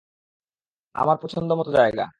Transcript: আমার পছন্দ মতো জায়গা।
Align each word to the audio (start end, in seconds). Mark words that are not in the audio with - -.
আমার 0.95 1.17
পছন্দ 1.21 1.49
মতো 1.53 1.71
জায়গা। 1.71 2.05